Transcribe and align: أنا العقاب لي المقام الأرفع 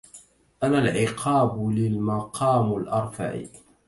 أنا 0.63 0.79
العقاب 0.79 1.69
لي 1.69 1.87
المقام 1.87 2.73
الأرفع 2.77 3.45